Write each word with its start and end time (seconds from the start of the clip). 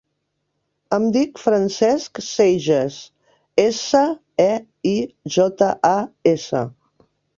Em 0.95 1.03
dic 1.17 1.41
Francesc 1.41 2.21
Seijas: 2.27 2.97
essa, 3.65 4.01
e, 4.47 4.51
i, 4.93 4.95
jota, 5.37 5.69
a, 5.91 5.97
essa. 6.33 6.65